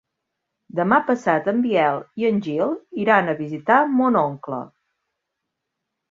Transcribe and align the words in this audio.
Demà 0.77 0.97
passat 1.09 1.49
en 1.51 1.59
Biel 1.65 1.99
i 2.21 2.25
en 2.29 2.39
Gil 2.47 2.73
iran 3.03 3.29
a 3.29 3.35
visitar 3.41 3.77
mon 3.99 4.17
oncle. 4.23 4.63